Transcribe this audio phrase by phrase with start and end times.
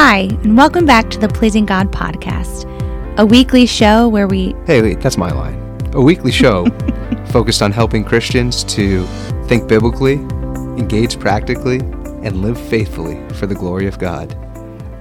[0.00, 2.66] Hi, and welcome back to the Pleasing God podcast,
[3.18, 4.54] a weekly show where we.
[4.64, 5.58] Hey, wait, that's my line.
[5.92, 6.66] A weekly show
[7.32, 9.02] focused on helping Christians to
[9.48, 10.12] think biblically,
[10.78, 11.80] engage practically,
[12.22, 14.36] and live faithfully for the glory of God.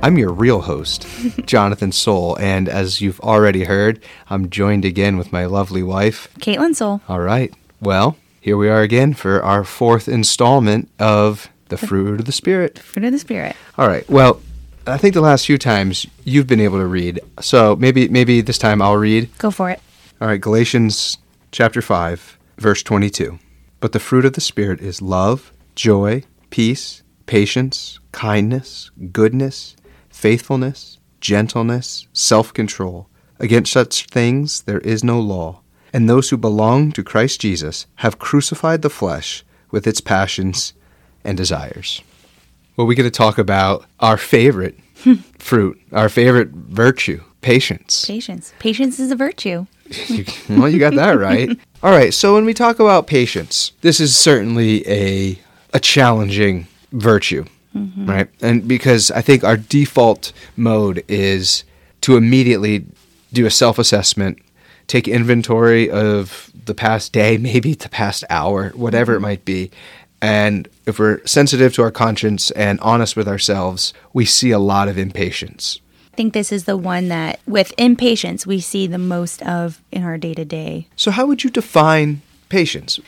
[0.02, 1.06] I'm your real host,
[1.46, 6.76] Jonathan Soul, and as you've already heard, I'm joined again with my lovely wife, Caitlin
[6.76, 7.02] Soul.
[7.08, 7.54] All right.
[7.80, 12.80] Well, here we are again for our fourth installment of the fruit of the Spirit.
[12.80, 13.56] Fruit of the Spirit.
[13.78, 14.10] All right.
[14.10, 14.42] Well,
[14.88, 18.58] I think the last few times you've been able to read, so maybe maybe this
[18.58, 19.30] time I'll read.
[19.38, 19.82] Go for it.
[20.22, 21.18] All right, Galatians
[21.52, 23.38] chapter 5, verse 22.
[23.82, 29.76] But the fruit of the Spirit is love, joy, peace, patience, kindness, goodness,
[30.10, 33.10] faithfulness, gentleness, self control.
[33.40, 35.62] Against such things there is no law.
[35.92, 40.74] And those who belong to Christ Jesus have crucified the flesh with its passions
[41.24, 42.02] and desires.
[42.76, 44.78] Well, we're going to talk about our favorite
[45.40, 48.06] fruit, our favorite virtue, patience.
[48.06, 48.54] Patience.
[48.60, 49.66] Patience is a virtue.
[50.50, 51.50] well, you got that right.
[51.84, 52.14] All right.
[52.14, 55.40] So when we talk about patience, this is certainly a
[55.74, 57.46] a challenging virtue,
[57.76, 58.06] mm-hmm.
[58.06, 58.30] right?
[58.42, 61.64] And because I think our default mode is
[62.02, 62.86] to immediately
[63.34, 64.40] do a self-assessment,
[64.88, 69.24] take inventory of the past day, maybe the past hour, whatever it mm-hmm.
[69.24, 69.72] might be.
[70.22, 74.88] And if we're sensitive to our conscience and honest with ourselves, we see a lot
[74.88, 75.80] of impatience.
[76.14, 80.04] I think this is the one that, with impatience, we see the most of in
[80.04, 80.88] our day to day.
[80.96, 83.00] So how would you define patience?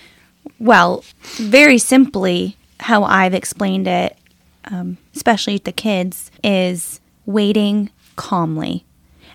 [0.60, 1.06] Well,
[1.38, 4.18] very simply, how I've explained it,
[4.66, 8.86] um, especially to kids, is waiting calmly.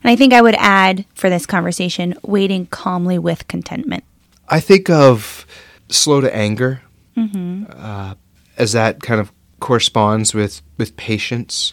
[0.03, 4.05] And I think I would add for this conversation, waiting calmly with contentment.
[4.51, 5.47] I think of
[5.89, 6.83] slow to anger
[7.17, 8.15] uh,
[8.59, 11.73] as that kind of corresponds with, with patience.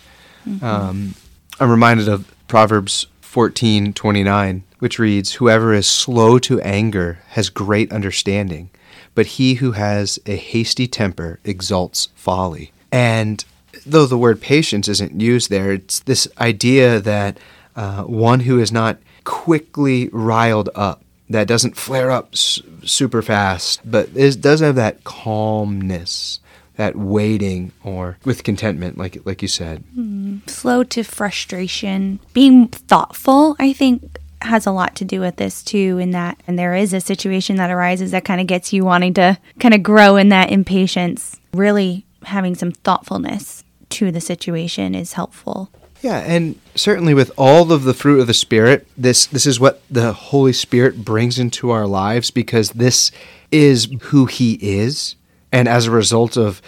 [0.61, 1.15] Um,
[1.59, 8.69] I'm reminded of Proverbs 14:29, which reads, Whoever is slow to anger has great understanding,
[9.15, 12.71] but he who has a hasty temper exalts folly.
[12.91, 13.43] And
[13.85, 17.37] though the word patience isn't used there, it's this idea that
[17.75, 23.79] uh, one who is not quickly riled up, that doesn't flare up s- super fast,
[23.89, 26.40] but is, does have that calmness,
[26.81, 29.83] that waiting, or with contentment, like like you said.
[29.93, 30.39] Hmm.
[30.47, 32.19] slow to frustration.
[32.33, 35.99] Being thoughtful, I think, has a lot to do with this too.
[35.99, 39.13] In that, and there is a situation that arises that kind of gets you wanting
[39.13, 41.39] to kind of grow in that impatience.
[41.53, 45.69] Really having some thoughtfulness to the situation is helpful.
[46.01, 49.83] Yeah, and certainly with all of the fruit of the Spirit, this this is what
[49.87, 53.11] the Holy Spirit brings into our lives because this
[53.51, 55.15] is who He is,
[55.51, 56.61] and as a result of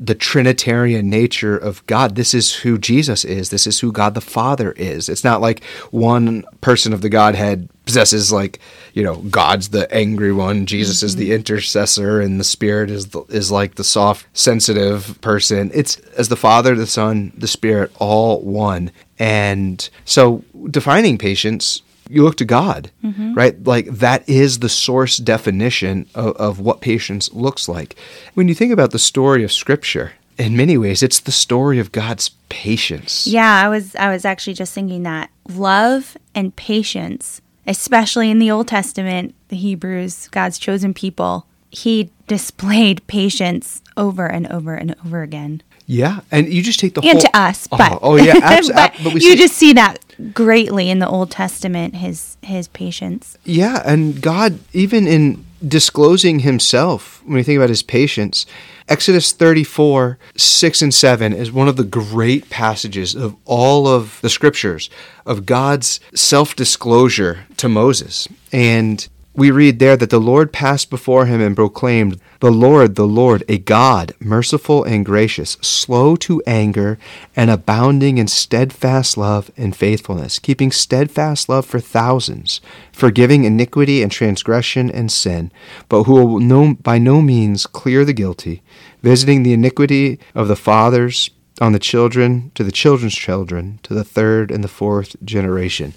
[0.00, 3.50] the Trinitarian nature of God, this is who Jesus is.
[3.50, 5.10] This is who God the Father is.
[5.10, 8.60] It's not like one person of the Godhead possesses like
[8.94, 11.34] you know God's the angry one, Jesus is the mm-hmm.
[11.34, 15.70] intercessor, and the Spirit is the, is like the soft, sensitive person.
[15.74, 18.92] It's as the Father, the Son, the Spirit, all one.
[19.18, 23.34] And so, defining patience, you look to God, mm-hmm.
[23.34, 23.62] right?
[23.64, 27.96] Like that is the source definition of, of what patience looks like.
[28.34, 31.92] When you think about the story of Scripture, in many ways, it's the story of
[31.92, 33.26] God's patience.
[33.26, 38.50] Yeah, I was I was actually just thinking that love and patience, especially in the
[38.50, 45.22] Old Testament, the Hebrews, God's chosen people, he displayed patience over and over and over
[45.22, 45.62] again.
[45.86, 48.68] Yeah, and you just take the and whole to us, Oh, but oh, yeah, abs-
[48.68, 49.98] but, ab- but you see- just see that
[50.34, 51.96] greatly in the Old Testament.
[51.96, 53.36] His his patience.
[53.44, 58.46] Yeah, and God, even in disclosing himself, when you think about his patience,
[58.88, 64.30] Exodus 34, 6 and 7 is one of the great passages of all of the
[64.30, 64.88] scriptures
[65.26, 68.26] of God's self disclosure to Moses.
[68.52, 73.06] And we read there that the Lord passed before him and proclaimed, The Lord, the
[73.06, 76.98] Lord, a God, merciful and gracious, slow to anger,
[77.36, 82.60] and abounding in steadfast love and faithfulness, keeping steadfast love for thousands,
[82.92, 85.52] forgiving iniquity and transgression and sin,
[85.88, 88.62] but who will no, by no means clear the guilty,
[89.00, 91.30] visiting the iniquity of the fathers
[91.60, 95.94] on the children to the children's children to the third and the fourth generation.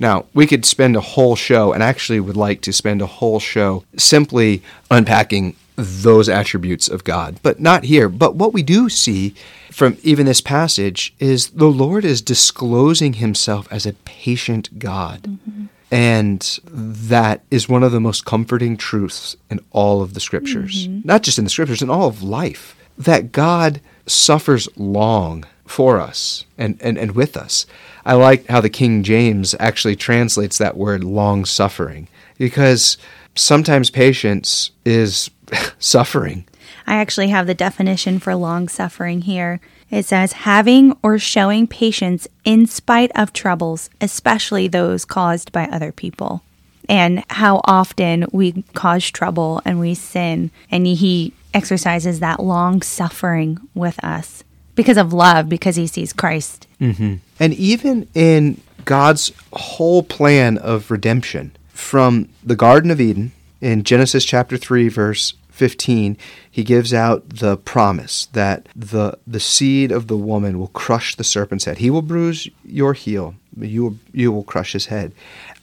[0.00, 3.38] Now, we could spend a whole show, and actually would like to spend a whole
[3.38, 8.08] show simply unpacking those attributes of God, but not here.
[8.08, 9.34] But what we do see
[9.70, 15.22] from even this passage is the Lord is disclosing himself as a patient God.
[15.22, 15.66] Mm-hmm.
[15.92, 20.86] And that is one of the most comforting truths in all of the scriptures.
[20.86, 21.06] Mm-hmm.
[21.06, 22.76] Not just in the scriptures, in all of life.
[22.96, 27.64] That God suffers long for us and, and, and with us.
[28.04, 32.08] I like how the King James actually translates that word long suffering
[32.38, 32.98] because
[33.36, 35.30] sometimes patience is
[35.78, 36.44] suffering.
[36.86, 39.60] I actually have the definition for long suffering here.
[39.90, 45.92] It says having or showing patience in spite of troubles, especially those caused by other
[45.92, 46.42] people.
[46.88, 53.58] And how often we cause trouble and we sin, and he exercises that long suffering
[53.74, 54.42] with us
[54.80, 56.66] because of love, because he sees Christ.
[56.80, 57.16] Mm-hmm.
[57.38, 64.24] And even in God's whole plan of redemption, from the Garden of Eden in Genesis
[64.24, 66.16] chapter 3, verse 15,
[66.50, 71.24] he gives out the promise that the, the seed of the woman will crush the
[71.24, 71.76] serpent's head.
[71.76, 75.12] He will bruise your heel, you will, you will crush his head.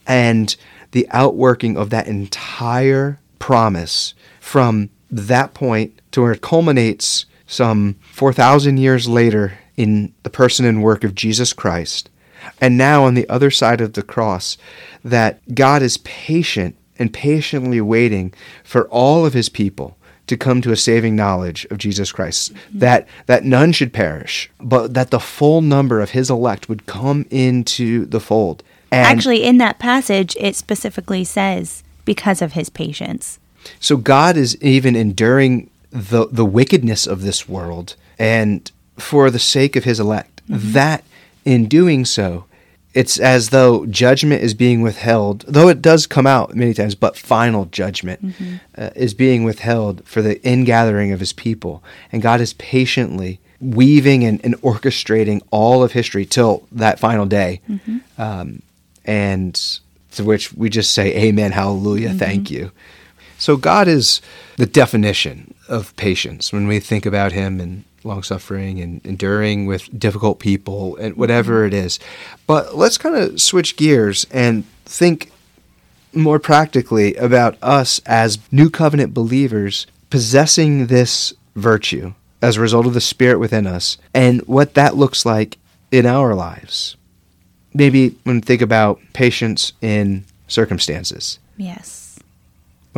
[0.06, 0.54] And
[0.92, 8.76] the outworking of that entire promise from that point to where it culminates some 4,000
[8.76, 12.10] years later in the person and work of Jesus Christ.
[12.60, 14.56] And now on the other side of the cross,
[15.02, 19.96] that God is patient and patiently waiting for all of his people
[20.26, 22.78] to come to a saving knowledge of Jesus Christ, mm-hmm.
[22.80, 27.24] that that none should perish, but that the full number of his elect would come
[27.30, 28.62] into the fold.
[28.92, 33.38] And Actually, in that passage, it specifically says because of his patience.
[33.80, 39.76] So God is even enduring the the wickedness of this world and for the sake
[39.76, 40.42] of his elect.
[40.48, 40.72] Mm-hmm.
[40.72, 41.04] That
[41.44, 42.44] in doing so,
[42.94, 47.16] it's as though judgment is being withheld, though it does come out many times, but
[47.16, 48.56] final judgment mm-hmm.
[48.76, 51.82] uh, is being withheld for the ingathering of his people.
[52.10, 57.60] And God is patiently weaving and, and orchestrating all of history till that final day.
[57.68, 57.98] Mm-hmm.
[58.20, 58.62] Um,
[59.04, 59.54] and
[60.12, 62.18] to which we just say, Amen, hallelujah, mm-hmm.
[62.18, 62.72] thank you.
[63.38, 64.20] So God is
[64.56, 69.98] the definition of patience when we think about him and long suffering and enduring with
[69.98, 71.74] difficult people and whatever mm-hmm.
[71.74, 71.98] it is.
[72.46, 75.30] But let's kind of switch gears and think
[76.12, 82.94] more practically about us as new covenant believers possessing this virtue as a result of
[82.94, 85.58] the spirit within us and what that looks like
[85.90, 86.96] in our lives.
[87.74, 91.38] Maybe when we think about patience in circumstances.
[91.56, 91.97] Yes.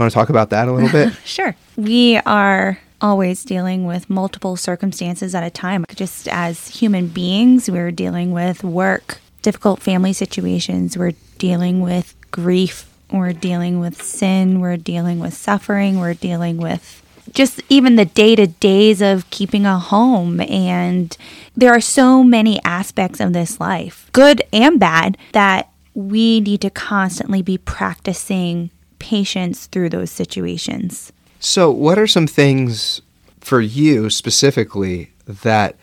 [0.01, 1.13] Want to talk about that a little bit?
[1.27, 1.55] sure.
[1.77, 5.85] We are always dealing with multiple circumstances at a time.
[5.95, 12.91] Just as human beings, we're dealing with work, difficult family situations, we're dealing with grief,
[13.13, 17.03] we're dealing with sin, we're dealing with suffering, we're dealing with
[17.35, 20.41] just even the day to days of keeping a home.
[20.41, 21.15] And
[21.55, 26.71] there are so many aspects of this life, good and bad, that we need to
[26.71, 28.71] constantly be practicing
[29.01, 31.13] patience through those situations.
[31.41, 33.01] So, what are some things
[33.41, 35.75] for you specifically that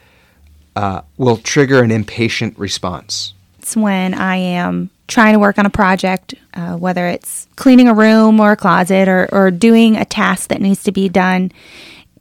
[0.75, 3.33] uh, will trigger an impatient response?
[3.59, 7.93] It's when I am trying to work on a project, uh, whether it's cleaning a
[7.93, 11.51] room or a closet or, or doing a task that needs to be done,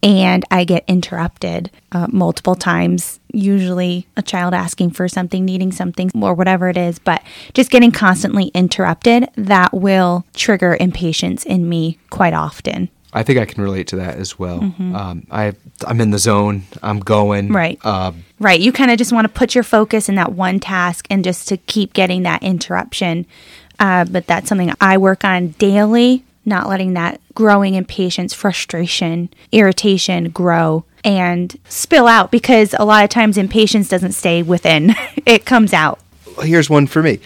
[0.03, 3.21] and I get interrupted uh, multiple times.
[3.33, 7.23] Usually, a child asking for something, needing something, or whatever it is, but
[7.55, 12.89] just getting constantly interrupted, that will trigger impatience in me quite often.
[13.17, 14.61] I think I can relate to that as well.
[14.61, 14.95] Mm-hmm.
[14.95, 15.55] Um, I
[15.87, 16.65] I'm in the zone.
[16.83, 17.79] I'm going right.
[17.83, 18.61] Uh, right.
[18.61, 21.49] You kind of just want to put your focus in that one task and just
[21.49, 23.25] to keep getting that interruption.
[23.79, 26.26] Uh, but that's something I work on daily.
[26.47, 33.11] Not letting that growing impatience, frustration, irritation grow and spill out because a lot of
[33.11, 34.95] times impatience doesn't stay within;
[35.27, 36.01] it comes out.
[36.41, 37.21] Here's one for me.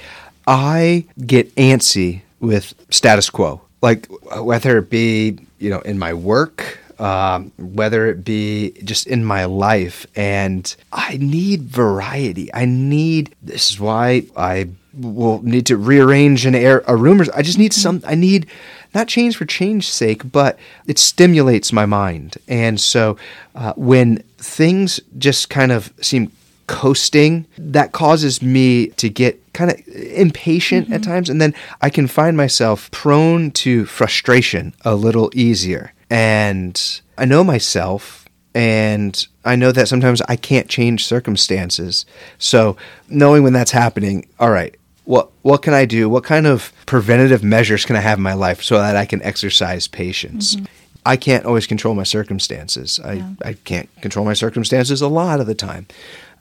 [0.46, 4.06] I get antsy with status quo like
[4.38, 9.44] whether it be you know in my work um, whether it be just in my
[9.44, 16.46] life and i need variety i need this is why i will need to rearrange
[16.46, 18.46] an air a room i just need some i need
[18.94, 22.36] not change for change's sake but it stimulates my mind.
[22.48, 23.16] And so
[23.54, 26.32] uh, when things just kind of seem
[26.66, 30.94] coasting that causes me to get kind of impatient mm-hmm.
[30.94, 35.92] at times and then I can find myself prone to frustration a little easier.
[36.08, 42.06] And I know myself and I know that sometimes I can't change circumstances.
[42.38, 42.76] So
[43.08, 44.76] knowing when that's happening all right
[45.10, 48.34] what what can I do what kind of preventative measures can I have in my
[48.34, 50.66] life so that I can exercise patience mm-hmm.
[51.06, 53.00] I can't always control my circumstances.
[53.02, 53.30] I, yeah.
[53.42, 55.86] I can't control my circumstances a lot of the time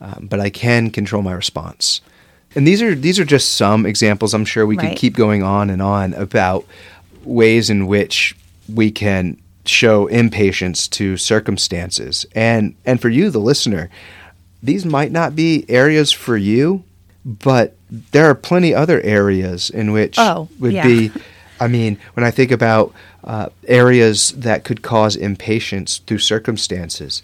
[0.02, 2.02] um, but I can control my response.
[2.56, 4.34] And these are these are just some examples.
[4.34, 4.90] I'm sure we right.
[4.90, 6.66] could keep going on and on about
[7.24, 8.36] ways in which
[8.74, 12.26] we can show impatience to circumstances.
[12.34, 13.90] And and for you, the listener,
[14.64, 16.84] these might not be areas for you,
[17.30, 17.76] but
[18.12, 20.86] there are plenty other areas in which Oh, would yeah.
[20.86, 21.12] be.
[21.60, 22.94] I mean, when I think about
[23.24, 27.22] uh, areas that could cause impatience through circumstances,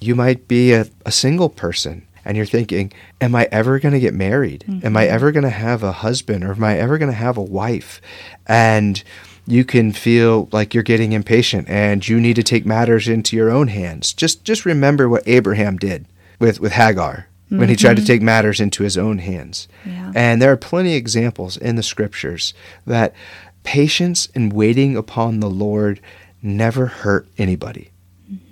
[0.00, 4.00] you might be a, a single person and you're thinking, Am I ever going to
[4.00, 4.64] get married?
[4.84, 7.36] Am I ever going to have a husband or am I ever going to have
[7.36, 8.00] a wife?
[8.46, 9.02] And
[9.46, 13.50] you can feel like you're getting impatient and you need to take matters into your
[13.50, 14.12] own hands.
[14.12, 16.04] Just just remember what Abraham did
[16.38, 19.68] with, with Hagar when he tried to take matters into his own hands.
[19.86, 20.12] Yeah.
[20.14, 22.52] And there are plenty of examples in the scriptures
[22.86, 23.14] that
[23.62, 26.00] patience and waiting upon the Lord
[26.42, 27.90] never hurt anybody.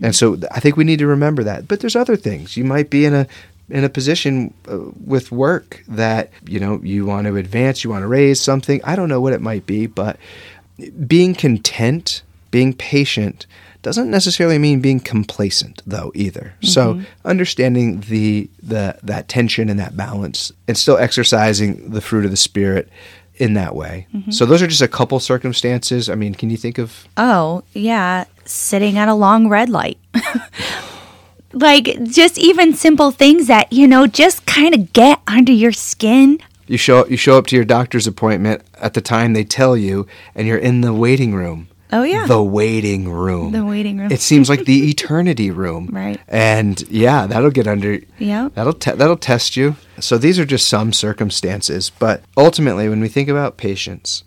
[0.01, 1.69] And so I think we need to remember that.
[1.69, 2.57] But there's other things.
[2.57, 3.27] You might be in a
[3.69, 8.03] in a position uh, with work that you know you want to advance, you want
[8.03, 8.81] to raise something.
[8.85, 10.19] I don't know what it might be, but
[11.07, 13.47] being content, being patient
[13.87, 16.55] doesn't necessarily mean being complacent though either.
[16.61, 17.05] So mm-hmm.
[17.25, 22.37] understanding the the that tension and that balance and still exercising the fruit of the
[22.37, 22.89] spirit
[23.37, 24.09] in that way.
[24.13, 24.33] Mm-hmm.
[24.33, 26.11] So those are just a couple circumstances.
[26.11, 29.99] I mean, can you think of Oh, yeah, sitting at a long red light.
[31.53, 36.41] like just even simple things that, you know, just kind of get under your skin.
[36.67, 40.09] you show you show up to your doctor's appointment at the time they tell you
[40.35, 41.69] and you're in the waiting room.
[41.93, 42.27] Oh, yeah.
[42.27, 43.53] The waiting room.
[43.53, 44.11] The waiting room.
[44.11, 45.89] It seems like the eternity room.
[45.93, 46.21] Right.
[46.29, 48.49] And yeah, that'll get under Yeah.
[48.55, 49.77] That'll te- that'll test you.
[50.01, 54.25] So these are just some circumstances, but ultimately when we think about patience,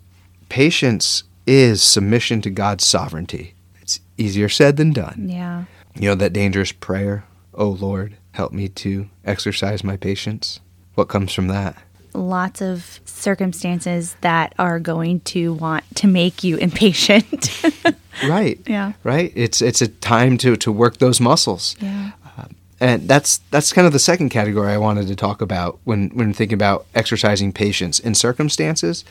[0.48, 3.54] patience is submission to God's sovereignty.
[3.82, 5.28] It's easier said than done.
[5.30, 5.66] Yeah.
[5.96, 10.60] You know that dangerous prayer, "Oh Lord, help me to exercise my patience."
[10.96, 11.76] What comes from that?
[12.14, 17.62] Lots of circumstances that are going to want to make you impatient.
[18.28, 18.60] Right.
[18.68, 18.94] Yeah.
[19.06, 19.32] Right?
[19.34, 21.78] It's it's a time to to work those muscles.
[21.80, 22.12] yeah.
[22.38, 22.46] Uh,
[22.82, 26.34] and that's that's kind of the second category I wanted to talk about when when
[26.34, 29.06] thinking about exercising patience in circumstances,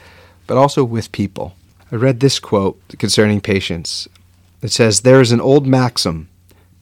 [0.47, 1.55] but also with people.
[1.91, 4.09] I read this quote concerning patience.
[4.61, 6.29] It says, "There is an old maxim: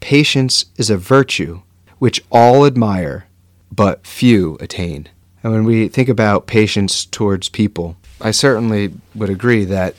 [0.01, 1.61] patience is a virtue
[2.01, 3.27] which all admire,
[3.71, 5.09] but few attain."
[5.43, 9.95] And when we think about patience towards people, I certainly would agree that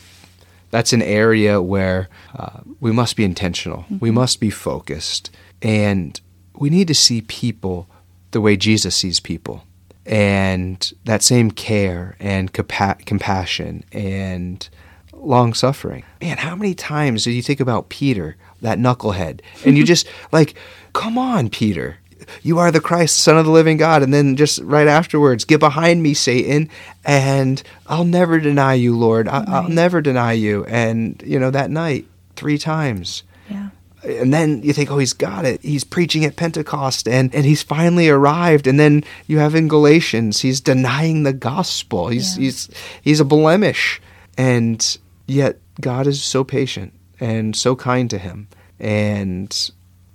[0.72, 3.86] that's an area where uh, we must be intentional.
[4.00, 5.30] We must be focused.
[5.62, 6.20] And
[6.56, 7.88] we need to see people
[8.32, 9.64] the way Jesus sees people.
[10.06, 14.68] And that same care and compa- compassion and
[15.14, 16.04] long suffering.
[16.22, 19.42] Man, how many times do you think about Peter, that knucklehead?
[19.66, 20.56] And you just like,
[20.94, 21.98] come on, Peter.
[22.44, 24.04] You are the Christ, Son of the living God.
[24.04, 26.70] And then just right afterwards, get behind me, Satan,
[27.06, 29.28] and I'll never deny you, Lord.
[29.28, 29.72] I- I'll Right.
[29.72, 30.66] never deny you.
[30.66, 32.06] And, you know, that night,
[32.36, 33.24] three times.
[33.50, 33.70] Yeah.
[34.04, 35.60] And then you think, oh, he's got it.
[35.64, 38.68] He's preaching at Pentecost and, and he's finally arrived.
[38.68, 42.08] And then you have in Galatians, he's denying the gospel.
[42.10, 42.44] He's, Yeah.
[42.44, 42.70] he's,
[43.02, 44.00] he's a blemish.
[44.38, 48.48] And yet God is so patient and so kind to him.
[48.80, 49.50] And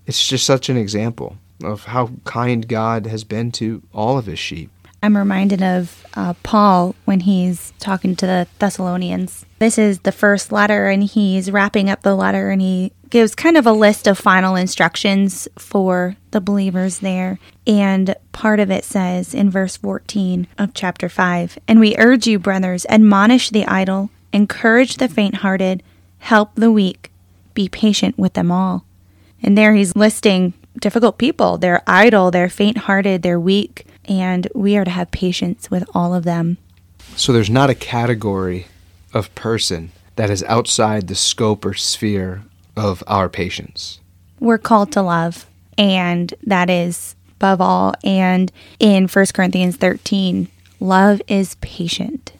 [0.06, 4.38] it's just such an example of how kind God has been to all of his
[4.38, 4.70] sheep.
[5.04, 9.44] I'm reminded of uh, Paul when he's talking to the Thessalonians.
[9.58, 13.56] This is the first letter, and he's wrapping up the letter, and he gives kind
[13.56, 17.40] of a list of final instructions for the believers there.
[17.66, 22.38] And part of it says in verse 14 of chapter 5 And we urge you,
[22.38, 25.82] brothers, admonish the idle, encourage the faint hearted,
[26.18, 27.10] help the weak,
[27.54, 28.84] be patient with them all.
[29.42, 31.58] And there he's listing difficult people.
[31.58, 36.14] They're idle, they're faint hearted, they're weak, and we are to have patience with all
[36.14, 36.58] of them.
[37.16, 38.66] So there's not a category
[39.12, 42.42] of person that is outside the scope or sphere
[42.76, 44.00] of our patience.
[44.40, 47.94] We're called to love, and that is above all.
[48.02, 50.48] And in 1 Corinthians 13,
[50.80, 52.32] love is patient.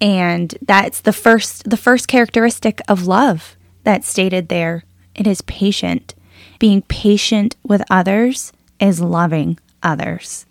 [0.00, 4.84] And that's the first the first characteristic of love that's stated there.
[5.14, 6.14] It is patient.
[6.58, 10.46] Being patient with others is loving others.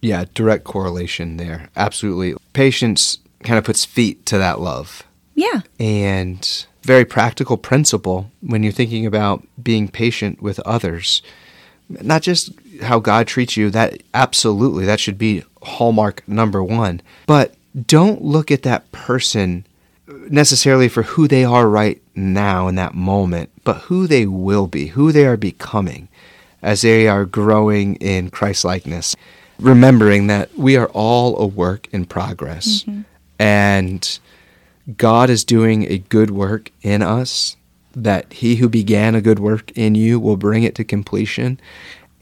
[0.00, 1.68] Yeah, direct correlation there.
[1.76, 2.34] Absolutely.
[2.52, 5.04] Patience kind of puts feet to that love.
[5.34, 5.60] Yeah.
[5.78, 11.22] And very practical principle when you're thinking about being patient with others.
[11.88, 12.50] Not just
[12.82, 17.00] how God treats you, that absolutely, that should be hallmark number one.
[17.26, 17.54] But
[17.86, 19.64] don't look at that person
[20.06, 24.88] necessarily for who they are right now in that moment, but who they will be,
[24.88, 26.08] who they are becoming
[26.62, 29.16] as they are growing in Christ likeness.
[29.58, 32.82] Remembering that we are all a work in progress.
[32.82, 33.02] Mm-hmm.
[33.38, 34.18] And
[34.96, 37.56] God is doing a good work in us,
[37.94, 41.60] that he who began a good work in you will bring it to completion.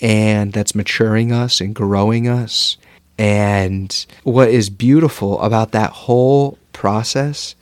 [0.00, 2.76] and that's maturing us and growing us.
[3.18, 7.54] And what is beautiful about that whole process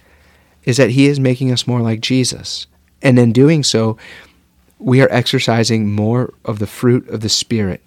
[0.69, 2.67] is that He is making us more like Jesus.
[3.01, 3.97] And in doing so,
[4.79, 7.83] we are exercising more of the fruit of the Spirit.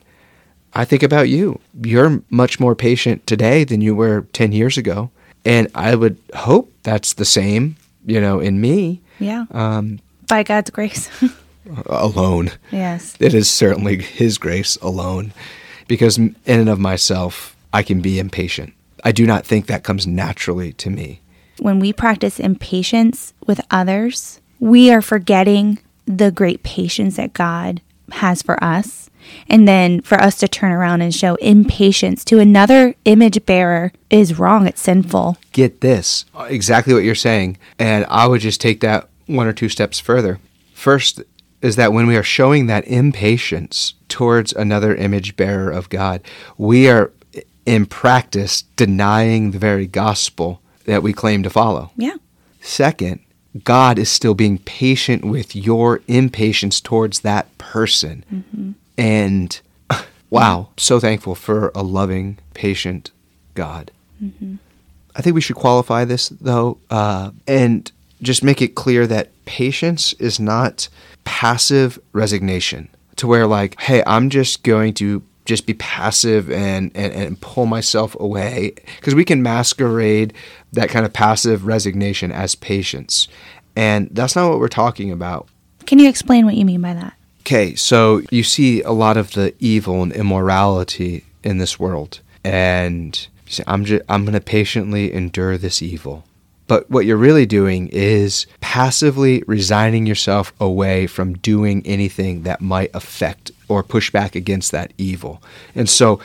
[0.74, 1.60] I think about you.
[1.80, 5.12] You're much more patient today than you were 10 years ago.
[5.46, 9.00] And I would hope that's the same, you know, in me.
[9.20, 9.46] Yeah.
[9.52, 11.08] Um, By God's grace.
[11.86, 12.50] alone.
[12.72, 13.16] Yes.
[13.20, 15.34] It is certainly His grace alone.
[15.88, 18.74] Because in and of myself, I can be impatient.
[19.04, 21.21] I do not think that comes naturally to me.
[21.62, 25.78] When we practice impatience with others, we are forgetting
[26.08, 27.82] the great patience that God
[28.14, 29.12] has for us.
[29.48, 34.40] And then for us to turn around and show impatience to another image bearer is
[34.40, 34.66] wrong.
[34.66, 35.38] It's sinful.
[35.52, 37.60] Get this exactly what you're saying.
[37.78, 40.40] And I would just take that one or two steps further.
[40.74, 41.22] First
[41.62, 46.24] is that when we are showing that impatience towards another image bearer of God,
[46.58, 47.12] we are
[47.68, 50.58] in practice denying the very gospel
[50.92, 51.92] that we claim to follow.
[51.96, 52.18] Yeah.
[52.60, 53.22] Second,
[53.64, 58.26] God is still being patient with your impatience towards that person.
[58.32, 58.72] Mm-hmm.
[58.98, 59.62] And
[60.30, 63.12] wow, so thankful for a loving, patient
[63.56, 63.92] God.
[64.22, 64.56] Mm-hmm.
[65.16, 70.14] I think we should qualify this, though, uh, and just make it clear that patience
[70.14, 70.88] is not
[71.26, 75.22] passive resignation to where, like, hey, I'm just going to
[75.52, 80.34] just be passive and, and, and pull myself away because we can masquerade
[80.72, 83.28] that kind of passive resignation as patience.
[83.76, 85.50] And that's not what we're talking about.
[85.86, 87.16] Can you explain what you mean by that?
[87.42, 93.28] Okay, so you see a lot of the evil and immorality in this world, and
[93.46, 96.24] you say, I'm, just, I'm going to patiently endure this evil.
[96.72, 102.92] But what you're really doing is passively resigning yourself away from doing anything that might
[102.94, 105.44] affect or push back against that evil.
[105.76, 106.22] And so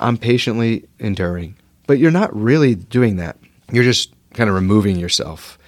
[0.00, 1.54] I'm patiently enduring.
[1.86, 3.36] But you're not really doing that.
[3.70, 5.60] You're just kind of removing yourself.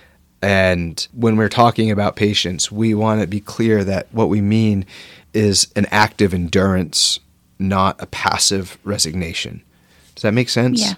[0.42, 4.86] And when we're talking about patience, we want to be clear that what we mean
[5.34, 7.20] is an active endurance,
[7.60, 9.62] not a passive resignation.
[10.16, 10.80] Does that make sense?
[10.80, 10.94] Yeah.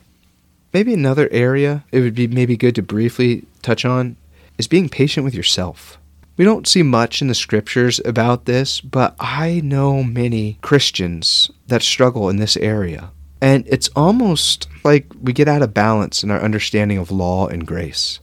[0.72, 4.16] Maybe another area it would be maybe good to briefly touch on
[4.59, 5.98] is being patient with yourself.
[6.37, 11.83] We don't see much in the scriptures about this, but I know many Christians that
[11.83, 13.11] struggle in this area.
[13.40, 17.66] And it's almost like we get out of balance in our understanding of law and
[17.66, 18.20] grace.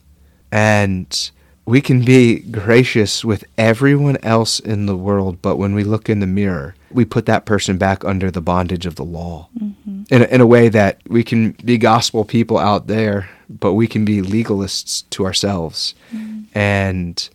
[0.51, 1.31] And
[1.65, 6.19] we can be gracious with everyone else in the world, but when we look in
[6.19, 9.49] the mirror, we put that person back under the bondage of the law.
[9.59, 10.03] Mm-hmm.
[10.09, 13.87] In, a, in a way that we can be gospel people out there, but we
[13.87, 16.43] can be legalists to ourselves mm-hmm.
[16.53, 17.27] and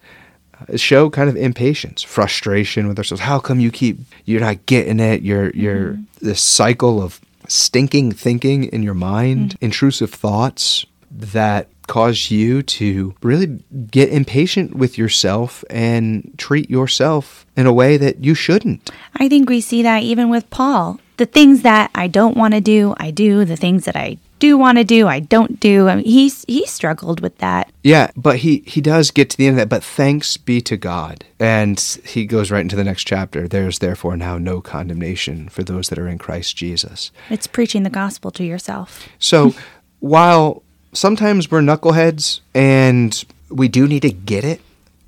[0.61, 3.23] uh, show kind of impatience, frustration with ourselves.
[3.23, 5.23] How come you keep you're not getting it?
[5.23, 6.27] You're you're mm-hmm.
[6.27, 9.65] this cycle of stinking thinking in your mind, mm-hmm.
[9.65, 17.67] intrusive thoughts that cause you to really get impatient with yourself and treat yourself in
[17.67, 18.91] a way that you shouldn't.
[19.17, 21.01] I think we see that even with Paul.
[21.17, 23.45] The things that I don't want to do, I do.
[23.45, 25.89] The things that I do want to do, I don't do.
[25.89, 27.71] I mean, he's he struggled with that.
[27.83, 29.69] Yeah, but he he does get to the end of that.
[29.69, 33.47] But thanks be to God, and he goes right into the next chapter.
[33.47, 37.11] There's therefore now no condemnation for those that are in Christ Jesus.
[37.29, 39.09] It's preaching the gospel to yourself.
[39.19, 39.55] So
[39.99, 40.63] while
[40.93, 44.61] sometimes we're knuckleheads and we do need to get it.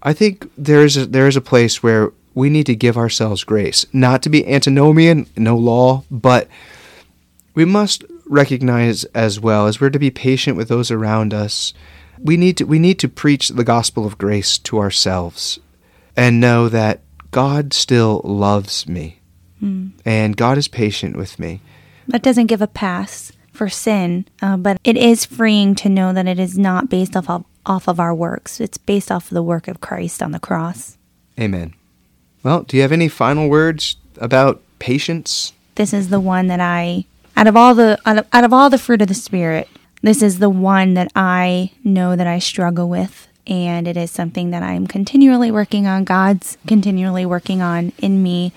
[0.03, 3.45] I think there is a, there is a place where we need to give ourselves
[3.45, 6.49] grace, not to be antinomian, no law, but
[7.55, 11.75] we must recognize as well as we're to be patient with those around us.
[12.19, 15.61] We need to we need to preach the gospel of grace to ourselves
[16.17, 19.21] and know that God still loves me.
[19.63, 19.93] Mm.
[20.05, 21.61] And God is patient with me.
[22.09, 26.27] That doesn't give a pass for sin, uh, but it is freeing to know that
[26.27, 28.61] it is not based off of, off of our works.
[28.61, 30.99] It's based off of the work of Christ on the cross.
[31.39, 31.73] Amen.
[32.43, 35.53] Well, do you have any final words about patience?
[35.77, 37.05] This is the one that I,
[37.37, 39.69] out of all the out of, out of all the fruit of the spirit,
[40.03, 44.51] this is the one that I know that I struggle with, and it is something
[44.51, 46.03] that I'm continually working on.
[46.03, 48.53] God's continually working on in me.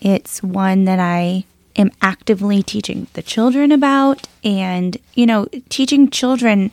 [0.00, 1.44] It's one that I
[1.78, 4.26] am actively teaching the children about.
[4.44, 6.72] And, you know, teaching children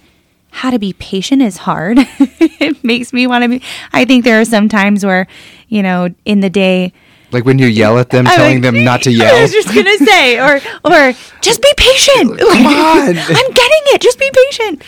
[0.52, 1.98] how to be patient is hard.
[2.20, 3.62] it makes me want to be.
[3.94, 5.28] I think there are some times where,
[5.68, 6.94] you know, in the day,
[7.32, 9.36] like when you yell at them, telling like, them not to yell.
[9.36, 12.40] I was just gonna say, or or just be patient.
[12.40, 14.02] Come on, I'm getting it.
[14.02, 14.84] Just be patient.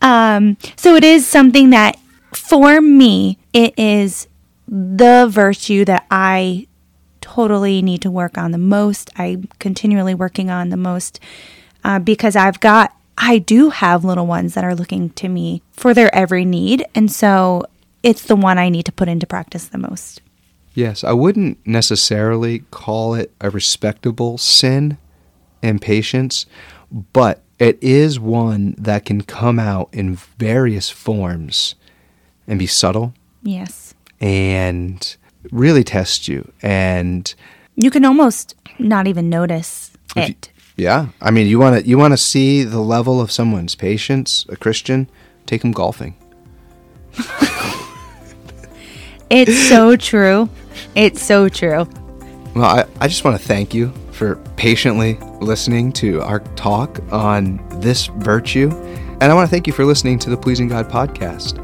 [0.00, 1.96] Um, so it is something that,
[2.34, 4.26] for me, it is
[4.66, 6.66] the virtue that I
[7.22, 9.10] totally need to work on the most.
[9.16, 11.18] I'm continually working on the most
[11.84, 15.94] uh, because I've got, I do have little ones that are looking to me for
[15.94, 16.84] their every need.
[16.94, 17.64] And so
[18.02, 20.20] it's the one I need to put into practice the most.
[20.74, 24.98] Yes, I wouldn't necessarily call it a respectable sin,
[25.62, 26.46] impatience,
[27.12, 31.74] but it is one that can come out in various forms
[32.46, 33.14] and be subtle.
[33.42, 33.94] Yes.
[34.20, 35.16] And
[35.50, 36.50] really test you.
[36.62, 37.32] And
[37.74, 40.50] you can almost not even notice it.
[40.76, 41.08] You, yeah.
[41.20, 44.56] I mean, you want to you want to see the level of someone's patience, a
[44.56, 45.08] Christian,
[45.46, 46.16] take them golfing.
[49.30, 50.48] it's so true.
[50.94, 51.86] It's so true.
[52.54, 57.60] Well, I, I just want to thank you for patiently listening to our talk on
[57.80, 58.70] this virtue.
[59.20, 61.60] And I want to thank you for listening to the Pleasing God podcast.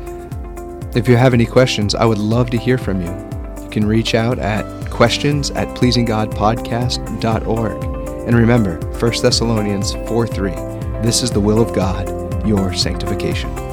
[0.97, 3.28] If you have any questions, I would love to hear from you.
[3.69, 7.85] You can reach out at questions at pleasinggodpodcast.org.
[8.27, 10.51] And remember, 1 Thessalonians 4 3,
[11.03, 12.09] this is the will of God,
[12.49, 13.68] your sanctification.